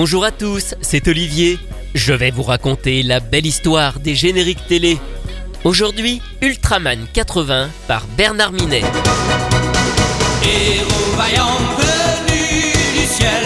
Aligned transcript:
Bonjour 0.00 0.24
à 0.24 0.30
tous, 0.30 0.76
c'est 0.80 1.08
Olivier. 1.08 1.58
Je 1.92 2.12
vais 2.12 2.30
vous 2.30 2.44
raconter 2.44 3.02
la 3.02 3.18
belle 3.18 3.46
histoire 3.46 3.98
des 3.98 4.14
génériques 4.14 4.64
télé. 4.68 4.96
Aujourd'hui, 5.64 6.22
Ultraman 6.40 7.08
80 7.12 7.68
par 7.88 8.06
Bernard 8.16 8.52
Minet. 8.52 8.84
Héros 10.44 11.16
venu 11.16 12.72
du 12.94 13.06
ciel 13.08 13.42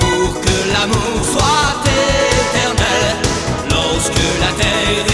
pour 0.00 0.40
que 0.40 0.72
l'amour 0.72 1.24
soit 1.24 1.84
éternel. 1.84 3.16
Lorsque 3.70 4.24
la 4.40 4.52
terre 4.60 5.05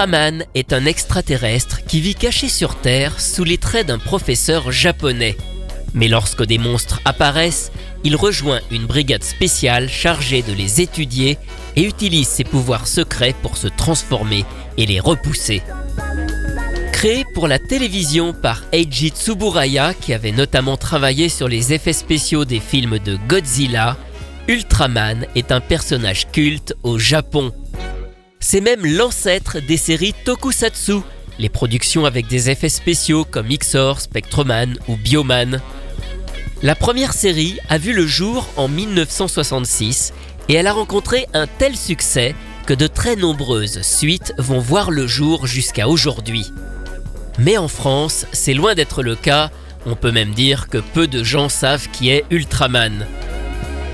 Ultraman 0.00 0.46
est 0.54 0.72
un 0.72 0.86
extraterrestre 0.86 1.84
qui 1.84 2.00
vit 2.00 2.14
caché 2.14 2.48
sur 2.48 2.76
Terre 2.76 3.20
sous 3.20 3.44
les 3.44 3.58
traits 3.58 3.86
d'un 3.86 3.98
professeur 3.98 4.72
japonais. 4.72 5.36
Mais 5.92 6.08
lorsque 6.08 6.42
des 6.42 6.56
monstres 6.56 7.02
apparaissent, 7.04 7.70
il 8.02 8.16
rejoint 8.16 8.60
une 8.70 8.86
brigade 8.86 9.22
spéciale 9.22 9.90
chargée 9.90 10.40
de 10.40 10.54
les 10.54 10.80
étudier 10.80 11.36
et 11.76 11.82
utilise 11.82 12.28
ses 12.28 12.44
pouvoirs 12.44 12.86
secrets 12.86 13.34
pour 13.42 13.58
se 13.58 13.68
transformer 13.68 14.46
et 14.78 14.86
les 14.86 15.00
repousser. 15.00 15.60
Créé 16.94 17.26
pour 17.34 17.46
la 17.46 17.58
télévision 17.58 18.32
par 18.32 18.62
Eiji 18.72 19.10
Tsuburaya, 19.10 19.92
qui 19.92 20.14
avait 20.14 20.32
notamment 20.32 20.78
travaillé 20.78 21.28
sur 21.28 21.46
les 21.46 21.74
effets 21.74 21.92
spéciaux 21.92 22.46
des 22.46 22.60
films 22.60 23.00
de 23.00 23.18
Godzilla, 23.28 23.98
Ultraman 24.48 25.26
est 25.34 25.52
un 25.52 25.60
personnage 25.60 26.26
culte 26.32 26.74
au 26.84 26.98
Japon. 26.98 27.52
C'est 28.52 28.60
même 28.60 28.84
l'ancêtre 28.84 29.60
des 29.60 29.76
séries 29.76 30.12
Tokusatsu, 30.24 31.02
les 31.38 31.48
productions 31.48 32.04
avec 32.04 32.26
des 32.26 32.50
effets 32.50 32.68
spéciaux 32.68 33.24
comme 33.24 33.46
Xor, 33.46 34.00
Spectroman 34.00 34.76
ou 34.88 34.96
Bioman. 34.96 35.60
La 36.60 36.74
première 36.74 37.12
série 37.12 37.58
a 37.68 37.78
vu 37.78 37.92
le 37.92 38.08
jour 38.08 38.48
en 38.56 38.66
1966 38.66 40.12
et 40.48 40.54
elle 40.54 40.66
a 40.66 40.72
rencontré 40.72 41.28
un 41.32 41.46
tel 41.46 41.76
succès 41.76 42.34
que 42.66 42.74
de 42.74 42.88
très 42.88 43.14
nombreuses 43.14 43.82
suites 43.82 44.34
vont 44.36 44.58
voir 44.58 44.90
le 44.90 45.06
jour 45.06 45.46
jusqu'à 45.46 45.86
aujourd'hui. 45.86 46.50
Mais 47.38 47.56
en 47.56 47.68
France, 47.68 48.26
c'est 48.32 48.54
loin 48.54 48.74
d'être 48.74 49.04
le 49.04 49.14
cas, 49.14 49.52
on 49.86 49.94
peut 49.94 50.10
même 50.10 50.34
dire 50.34 50.66
que 50.66 50.78
peu 50.78 51.06
de 51.06 51.22
gens 51.22 51.48
savent 51.48 51.88
qui 51.92 52.10
est 52.10 52.24
Ultraman. 52.30 53.06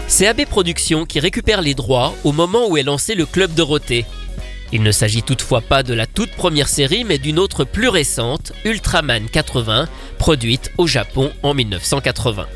C'est 0.09 0.27
AB 0.27 0.47
Productions 0.47 1.05
qui 1.05 1.21
récupère 1.21 1.61
les 1.61 1.75
droits 1.75 2.15
au 2.25 2.33
moment 2.33 2.71
où 2.71 2.79
est 2.79 2.83
lancé 2.83 3.15
le 3.15 3.27
Club 3.27 3.53
Dorothée. 3.53 4.07
Il 4.73 4.83
ne 4.83 4.93
s'agit 4.93 5.23
toutefois 5.23 5.61
pas 5.61 5.83
de 5.83 5.95
la 5.95 6.07
toute 6.07 6.33
première 6.33 6.69
série, 6.69 7.05
mais 7.05 7.19
d'une 7.19 7.39
autre 7.39 7.65
plus 7.65 7.89
récente, 7.89 8.53
Ultraman 8.65 9.29
80, 9.29 9.89
produite 10.19 10.73
au 10.77 10.87
Japon 10.87 11.31
en 11.43 11.55
1980. 11.55 12.47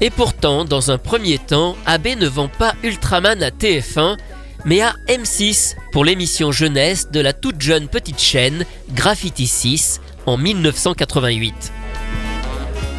Et 0.00 0.10
pourtant, 0.10 0.64
dans 0.64 0.90
un 0.90 0.98
premier 0.98 1.38
temps, 1.38 1.76
AB 1.86 2.08
ne 2.18 2.26
vend 2.26 2.48
pas 2.48 2.74
Ultraman 2.82 3.42
à 3.42 3.50
TF1, 3.50 4.18
mais 4.66 4.82
à 4.82 4.94
M6 5.08 5.76
pour 5.92 6.04
l'émission 6.04 6.52
jeunesse 6.52 7.10
de 7.10 7.20
la 7.20 7.32
toute 7.32 7.60
jeune 7.60 7.88
petite 7.88 8.20
chaîne 8.20 8.66
Graffiti 8.92 9.46
6 9.46 10.00
en 10.26 10.36
1988. 10.36 11.72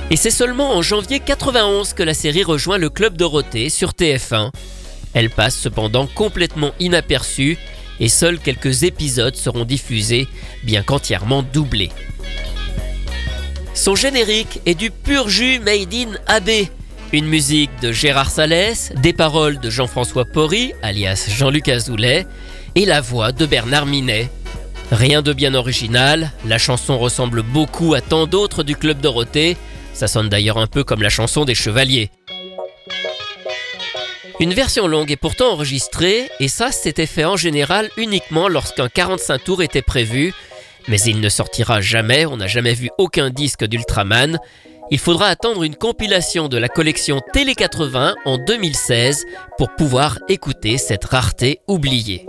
Et 0.09 0.15
c'est 0.15 0.31
seulement 0.31 0.75
en 0.75 0.81
janvier 0.81 1.19
91 1.19 1.93
que 1.93 2.03
la 2.03 2.13
série 2.13 2.43
rejoint 2.43 2.77
le 2.77 2.89
Club 2.89 3.17
Dorothée 3.17 3.69
sur 3.69 3.91
TF1. 3.91 4.51
Elle 5.17 5.31
passe 5.31 5.57
cependant 5.57 6.05
complètement 6.05 6.73
inaperçue 6.79 7.57
et 7.99 8.07
seuls 8.07 8.37
quelques 8.37 8.83
épisodes 8.83 9.35
seront 9.35 9.65
diffusés, 9.65 10.27
bien 10.63 10.83
qu'entièrement 10.83 11.41
doublés. 11.41 11.89
Son 13.73 13.95
générique 13.95 14.61
est 14.67 14.75
du 14.75 14.91
pur 14.91 15.27
jus 15.27 15.57
made 15.57 15.91
in 15.91 16.11
AB. 16.27 16.67
Une 17.13 17.25
musique 17.25 17.71
de 17.81 17.91
Gérard 17.91 18.29
Salès, 18.29 18.93
des 19.01 19.11
paroles 19.11 19.59
de 19.59 19.71
Jean-François 19.71 20.25
Porry, 20.25 20.73
alias 20.83 21.27
Jean-Luc 21.35 21.67
Azoulay, 21.67 22.27
et 22.75 22.85
la 22.85 23.01
voix 23.01 23.31
de 23.31 23.47
Bernard 23.47 23.87
Minet. 23.87 24.29
Rien 24.91 25.23
de 25.23 25.33
bien 25.33 25.55
original, 25.55 26.31
la 26.45 26.59
chanson 26.59 26.99
ressemble 26.99 27.41
beaucoup 27.41 27.95
à 27.95 28.01
tant 28.01 28.27
d'autres 28.27 28.61
du 28.61 28.75
Club 28.75 29.01
Dorothée, 29.01 29.57
ça 29.93 30.07
sonne 30.07 30.29
d'ailleurs 30.29 30.59
un 30.59 30.67
peu 30.67 30.83
comme 30.83 31.01
la 31.01 31.09
chanson 31.09 31.43
des 31.43 31.55
Chevaliers. 31.55 32.11
Une 34.39 34.53
version 34.53 34.87
longue 34.87 35.11
est 35.11 35.15
pourtant 35.15 35.53
enregistrée, 35.53 36.29
et 36.39 36.47
ça 36.47 36.71
c'était 36.71 37.07
fait 37.07 37.25
en 37.25 37.37
général 37.37 37.89
uniquement 37.97 38.47
lorsqu'un 38.47 38.87
45 38.87 39.43
tours 39.43 39.63
était 39.63 39.81
prévu, 39.81 40.31
mais 40.87 41.01
il 41.01 41.19
ne 41.19 41.29
sortira 41.29 41.81
jamais, 41.81 42.27
on 42.27 42.37
n'a 42.37 42.45
jamais 42.45 42.75
vu 42.75 42.91
aucun 42.99 43.31
disque 43.31 43.65
d'Ultraman. 43.65 44.37
Il 44.91 44.99
faudra 44.99 45.25
attendre 45.25 45.63
une 45.63 45.75
compilation 45.75 46.49
de 46.49 46.57
la 46.57 46.69
collection 46.69 47.19
Télé 47.33 47.55
80 47.55 48.13
en 48.25 48.37
2016 48.37 49.25
pour 49.57 49.73
pouvoir 49.75 50.19
écouter 50.29 50.77
cette 50.77 51.05
rareté 51.05 51.61
oubliée. 51.67 52.27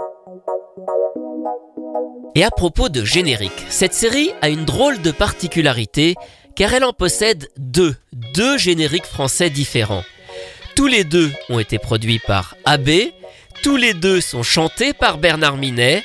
Et 2.35 2.43
à 2.43 2.51
propos 2.51 2.89
de 2.89 3.05
générique, 3.05 3.67
cette 3.69 3.95
série 3.95 4.31
a 4.41 4.49
une 4.49 4.65
drôle 4.65 5.03
de 5.03 5.11
particularité 5.11 6.15
car 6.57 6.73
elle 6.73 6.85
en 6.85 6.95
possède 6.95 7.49
deux, 7.59 7.97
deux 8.35 8.57
génériques 8.57 9.05
français 9.05 9.51
différents. 9.51 10.05
Tous 10.79 10.87
les 10.87 11.03
deux 11.03 11.33
ont 11.49 11.59
été 11.59 11.81
produits 11.81 12.21
par 12.25 12.55
AB, 12.65 12.89
tous 13.65 13.75
les 13.75 13.95
deux 13.95 14.21
sont 14.21 14.45
chantés 14.45 14.93
par 14.93 15.19
Bernard 15.19 15.57
Minet. 15.57 16.05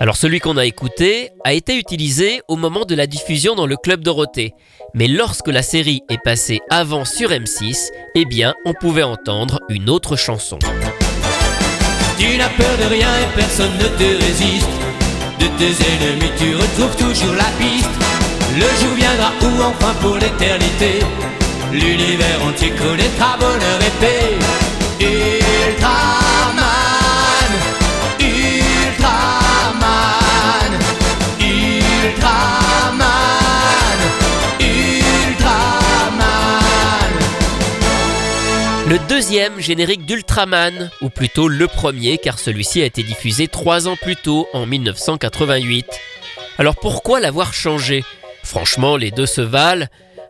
Alors 0.00 0.16
celui 0.16 0.40
qu'on 0.40 0.56
a 0.56 0.64
écouté 0.64 1.28
a 1.44 1.52
été 1.52 1.76
utilisé 1.76 2.40
au 2.48 2.56
moment 2.56 2.86
de 2.86 2.94
la 2.94 3.06
diffusion 3.06 3.54
dans 3.54 3.66
le 3.66 3.76
Club 3.76 4.00
Dorothée. 4.00 4.54
Mais 4.94 5.08
lorsque 5.08 5.48
la 5.48 5.60
série 5.60 6.00
est 6.08 6.22
passée 6.24 6.60
avant 6.70 7.04
sur 7.04 7.32
M6, 7.32 7.90
eh 8.14 8.24
bien 8.24 8.54
on 8.64 8.72
pouvait 8.72 9.02
entendre 9.02 9.60
une 9.68 9.90
autre 9.90 10.16
chanson. 10.16 10.58
Tu 12.18 12.38
n'as 12.38 12.48
peur 12.48 12.78
de 12.78 12.94
rien 12.94 13.08
et 13.08 13.36
personne 13.36 13.76
ne 13.76 13.88
te 13.88 14.24
résiste. 14.24 14.70
De 15.38 15.48
tes 15.58 15.84
ennemis, 15.84 16.32
tu 16.38 16.56
retrouves 16.56 16.96
toujours 16.96 17.34
la 17.34 17.50
piste. 17.62 17.90
Le 18.54 18.60
jour 18.80 18.94
viendra 18.96 19.32
où 19.42 19.62
enfin 19.62 19.92
pour 20.00 20.14
l'éternité, 20.14 21.00
l'univers 21.74 22.44
entier 22.44 22.70
connaîtra 22.70 23.36
bonheur 23.36 23.80
et 23.80 23.90
paix. 24.00 24.38
Ultraman, 25.00 26.62
Ultraman, 28.20 29.22
Ultraman, 31.40 33.00
Ultraman. 34.60 35.64
Le 38.88 38.98
deuxième 39.08 39.58
générique 39.58 40.06
d'Ultraman, 40.06 40.90
ou 41.02 41.08
plutôt 41.08 41.48
le 41.48 41.66
premier 41.66 42.18
car 42.18 42.38
celui-ci 42.38 42.82
a 42.82 42.86
été 42.86 43.02
diffusé 43.02 43.48
trois 43.48 43.88
ans 43.88 43.96
plus 44.00 44.16
tôt, 44.16 44.46
en 44.52 44.64
1988. 44.66 45.86
Alors 46.58 46.76
pourquoi 46.76 47.18
l'avoir 47.18 47.52
changé? 47.52 48.04
Franchement, 48.44 48.96
les 48.96 49.10
deux 49.10 49.26
se 49.26 49.40
valent. 49.40 49.86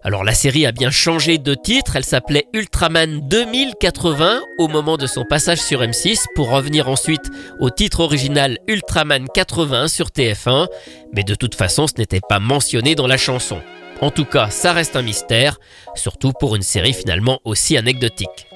Alors 0.07 0.23
la 0.23 0.35
série 0.35 0.67
a 0.67 0.73
bien 0.73 0.91
changé 0.91 1.39
de 1.39 1.55
titre, 1.55 1.97
elle 1.97 2.05
s'appelait 2.05 2.47
Ultraman 2.53 3.27
2080 3.27 4.43
au 4.59 4.69
moment 4.69 4.99
de 4.99 5.07
son 5.07 5.25
passage 5.25 5.63
sur 5.63 5.81
M6 5.81 6.27
pour 6.35 6.51
revenir 6.51 6.91
ensuite 6.91 7.31
au 7.59 7.71
titre 7.71 8.01
original 8.01 8.59
Ultraman 8.69 9.27
80 9.33 9.89
sur 9.89 10.09
TF1, 10.09 10.69
mais 11.15 11.25
de 11.25 11.35
toute 11.35 11.55
façon 11.55 11.87
ce 11.87 11.95
n'était 11.97 12.21
pas 12.29 12.39
mentionné 12.39 12.95
dans 12.95 13.07
la 13.07 13.17
chanson. 13.17 13.63
En 14.03 14.11
tout 14.11 14.27
cas, 14.27 14.51
ça 14.51 14.75
reste 14.75 14.95
un 14.95 15.03
mystère, 15.03 15.59
surtout 15.95 16.33
pour 16.39 16.55
une 16.55 16.63
série 16.63 16.93
finalement 16.93 17.41
aussi 17.45 17.79
anecdotique. 17.79 18.47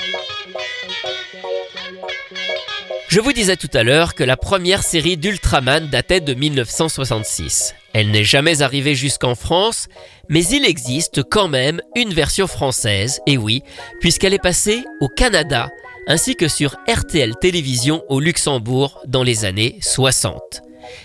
Je 3.09 3.21
vous 3.21 3.33
disais 3.33 3.57
tout 3.57 3.71
à 3.73 3.85
l'heure 3.85 4.15
que 4.15 4.23
la 4.23 4.37
première 4.37 4.83
série 4.83 5.17
d'Ultraman 5.17 5.89
datait 5.89 6.21
de 6.21 6.35
1966. 6.35 7.75
Elle 7.95 8.11
n'est 8.11 8.23
jamais 8.23 8.61
arrivée 8.61 8.95
jusqu'en 8.95 9.35
France, 9.35 9.89
mais 10.29 10.45
il 10.45 10.67
existe 10.67 11.23
quand 11.23 11.49
même 11.49 11.81
une 11.97 12.13
version 12.13 12.47
française, 12.47 13.21
et 13.27 13.39
oui, 13.39 13.63
puisqu'elle 14.01 14.35
est 14.35 14.39
passée 14.39 14.85
au 15.01 15.09
Canada, 15.09 15.71
ainsi 16.07 16.37
que 16.37 16.49
sur 16.49 16.77
RTL 16.87 17.35
Télévision 17.41 18.05
au 18.11 18.21
Luxembourg 18.21 19.01
dans 19.07 19.23
les 19.23 19.47
années 19.47 19.79
60. 19.81 20.61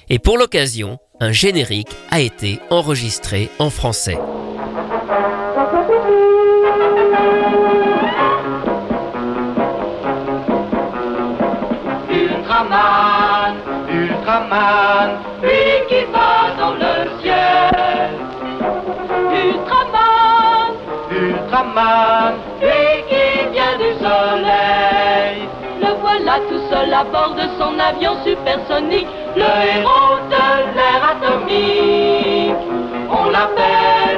Et 0.10 0.20
pour 0.20 0.38
l'occasion, 0.38 0.98
un 1.22 1.32
générique 1.32 1.96
a 2.12 2.20
été 2.20 2.60
enregistré 2.70 3.50
en 3.60 3.70
français. 3.70 4.18
Ultraman, 14.44 15.10
lui 15.42 15.88
qui 15.88 16.04
va 16.12 16.52
dans 16.60 16.74
le 16.74 17.22
ciel. 17.22 18.12
Ultraman, 19.32 20.74
Ultraman, 21.12 22.34
lui 22.62 23.04
qui 23.10 23.26
vient 23.54 23.78
du 23.78 23.92
soleil. 24.04 25.48
Le 25.80 25.94
voilà 26.02 26.40
tout 26.50 26.62
seul 26.70 26.94
à 26.94 27.04
bord 27.06 27.36
de 27.36 27.48
son 27.58 27.80
avion 27.80 28.16
supersonique, 28.26 29.08
Le 29.36 29.42
héros 29.42 30.20
de 30.30 30.76
l'ère 30.76 31.04
atomique, 31.14 32.56
on 33.10 33.30
l'appelle 33.30 34.13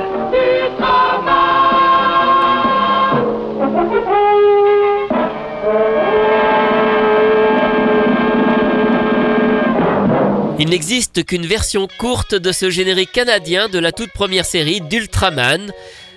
Il 10.58 10.70
n'existe 10.70 11.26
qu'une 11.26 11.46
version 11.46 11.88
courte 12.00 12.34
de 12.34 12.52
ce 12.54 12.70
générique 12.70 13.12
canadien 13.12 13.68
de 13.68 13.78
la 13.78 13.92
toute 13.92 14.12
première 14.14 14.46
série 14.46 14.80
d'Ultraman. 14.80 15.72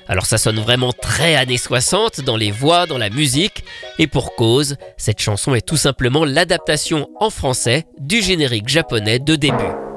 Alors 0.07 0.27
ça 0.27 0.39
sonne 0.39 0.61
vraiment 0.61 0.93
très 0.93 1.35
années 1.35 1.59
60 1.59 2.21
dans 2.21 2.37
les 2.37 2.53
voix, 2.53 2.87
dans 2.87 2.99
la 2.99 3.11
musique, 3.11 3.65
et 3.99 4.07
pour 4.07 4.37
cause, 4.37 4.77
cette 4.97 5.21
chanson 5.21 5.55
est 5.55 5.67
tout 5.67 5.77
simplement 5.77 6.25
l'adaptation 6.25 7.11
en 7.19 7.31
français 7.31 7.85
du 7.99 8.23
générique 8.23 8.69
japonais 8.69 9.19
de 9.19 9.35
début.「 9.35 9.88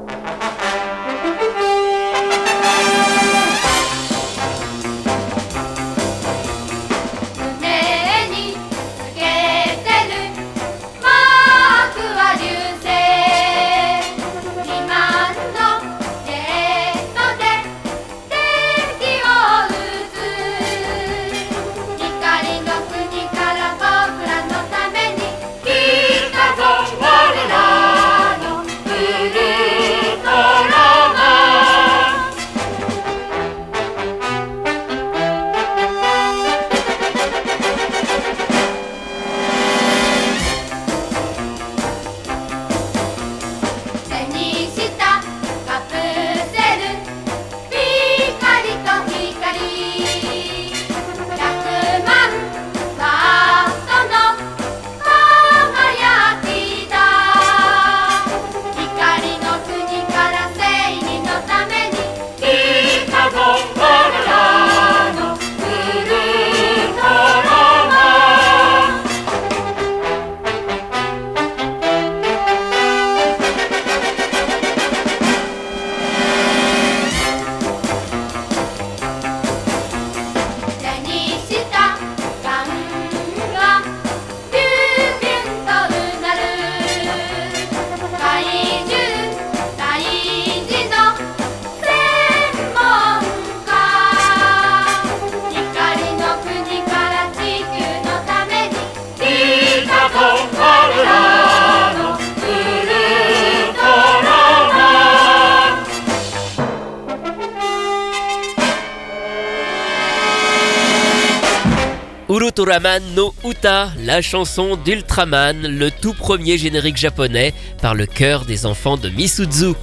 Ultraman 112.32 113.04
no 113.14 113.34
Uta, 113.44 113.92
la 114.06 114.22
chanson 114.22 114.78
d'Ultraman, 114.78 115.68
le 115.68 115.92
tout 115.92 116.14
premier 116.14 116.58
générique 116.58 116.96
japonais 116.96 117.54
par 117.82 117.94
le 117.94 118.06
chœur 118.06 118.46
des 118.46 118.66
enfants 118.66 118.96
de 118.96 119.10
Misuzu. 119.10 119.74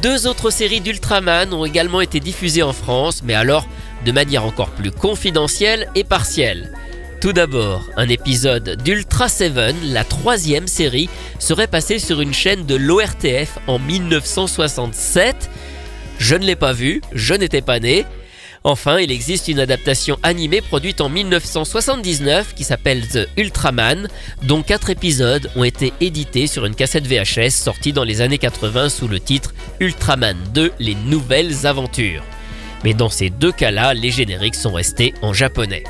Deux 0.00 0.28
autres 0.28 0.50
séries 0.50 0.80
d'Ultraman 0.80 1.52
ont 1.52 1.64
également 1.64 2.00
été 2.00 2.20
diffusées 2.20 2.62
en 2.62 2.72
France, 2.72 3.22
mais 3.24 3.34
alors 3.34 3.66
de 4.04 4.12
manière 4.12 4.44
encore 4.44 4.70
plus 4.70 4.92
confidentielle 4.92 5.90
et 5.96 6.04
partielle. 6.04 6.72
Tout 7.20 7.32
d'abord, 7.32 7.82
un 7.96 8.08
épisode 8.08 8.80
d'Ultra 8.84 9.28
Seven, 9.28 9.74
la 9.92 10.04
troisième 10.04 10.68
série, 10.68 11.10
serait 11.40 11.66
passé 11.66 11.98
sur 11.98 12.20
une 12.20 12.32
chaîne 12.32 12.64
de 12.64 12.76
l'ORTF 12.76 13.58
en 13.66 13.80
1967. 13.80 15.50
Je 16.20 16.36
ne 16.36 16.44
l'ai 16.44 16.54
pas 16.54 16.72
vu, 16.72 17.02
je 17.12 17.34
n'étais 17.34 17.60
pas 17.60 17.80
né. 17.80 18.06
Enfin, 18.64 18.98
il 18.98 19.12
existe 19.12 19.48
une 19.48 19.60
adaptation 19.60 20.18
animée 20.22 20.60
produite 20.60 21.00
en 21.00 21.08
1979 21.08 22.54
qui 22.54 22.64
s'appelle 22.64 23.06
The 23.06 23.28
Ultraman, 23.36 24.08
dont 24.42 24.62
quatre 24.62 24.90
épisodes 24.90 25.50
ont 25.56 25.64
été 25.64 25.92
édités 26.00 26.46
sur 26.46 26.64
une 26.64 26.74
cassette 26.74 27.06
VHS 27.06 27.50
sortie 27.50 27.92
dans 27.92 28.04
les 28.04 28.20
années 28.20 28.38
80 28.38 28.88
sous 28.88 29.08
le 29.08 29.20
titre 29.20 29.54
Ultraman 29.80 30.36
2 30.54 30.72
Les 30.80 30.94
Nouvelles 30.94 31.66
Aventures. 31.66 32.24
Mais 32.84 32.94
dans 32.94 33.10
ces 33.10 33.30
deux 33.30 33.52
cas-là, 33.52 33.94
les 33.94 34.10
génériques 34.10 34.54
sont 34.54 34.72
restés 34.72 35.14
en 35.22 35.32
japonais. 35.32 35.84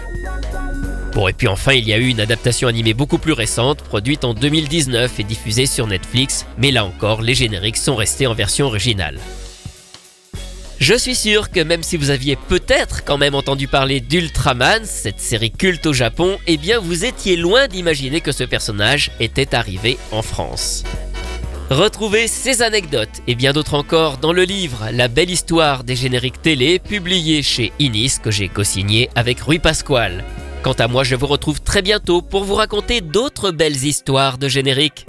Bon, 1.15 1.27
et 1.27 1.33
puis 1.33 1.49
enfin, 1.49 1.73
il 1.73 1.89
y 1.89 1.93
a 1.93 1.99
eu 1.99 2.07
une 2.07 2.21
adaptation 2.21 2.69
animée 2.69 2.95
beaucoup 2.95 3.19
plus 3.19 3.33
récente, 3.33 3.83
produite 3.83 4.25
en 4.25 4.35
2019 4.35 5.19
et 5.19 5.25
diffusée 5.25 5.67
sur 5.67 5.87
Netflix, 5.87 6.47
mais 6.59 6.71
là 6.71 6.85
encore, 6.85 7.23
les 7.23 7.35
génériques 7.35 7.77
sont 7.77 7.97
restés 7.97 8.27
en 8.27 8.35
version 8.35 8.67
originale. 8.67 9.19
Je 10.81 10.95
suis 10.95 11.17
sûr 11.17 11.51
que 11.51 11.59
même 11.59 11.83
si 11.83 11.97
vous 11.97 12.11
aviez 12.11 12.37
peut-être 12.37 13.05
quand 13.05 13.19
même 13.19 13.35
entendu 13.35 13.67
parler 13.67 14.01
d'Ultraman, 14.01 14.85
cette 14.85 15.19
série 15.19 15.51
culte 15.51 15.87
au 15.87 15.93
Japon, 15.93 16.39
eh 16.47 16.57
bien 16.57 16.79
vous 16.79 17.05
étiez 17.05 17.37
loin 17.37 17.67
d'imaginer 17.67 18.21
que 18.21 18.31
ce 18.31 18.45
personnage 18.45 19.11
était 19.19 19.57
arrivé 19.57 19.99
en 20.13 20.23
France. 20.23 20.85
Retrouvez 21.69 22.29
ces 22.29 22.63
anecdotes 22.63 23.23
et 23.27 23.35
bien 23.35 23.53
d'autres 23.53 23.75
encore 23.75 24.19
dans 24.19 24.33
le 24.33 24.45
livre 24.45 24.87
La 24.93 25.09
belle 25.09 25.31
histoire 25.31 25.83
des 25.83 25.97
génériques 25.97 26.41
télé 26.41 26.79
publié 26.79 27.43
chez 27.43 27.73
Inis 27.81 28.19
que 28.23 28.31
j'ai 28.31 28.49
co-signé 28.49 29.11
avec 29.17 29.41
Rui 29.41 29.59
Pasquale. 29.59 30.25
Quant 30.63 30.73
à 30.73 30.87
moi, 30.87 31.03
je 31.03 31.17
vous 31.17 31.27
retrouve 31.27 31.61
très 31.61 31.83
bientôt 31.83 32.23
pour 32.23 32.45
vous 32.45 32.55
raconter 32.55 33.01
d'autres 33.01 33.51
belles 33.51 33.85
histoires 33.85 34.39
de 34.39 34.49
génériques. 34.49 35.07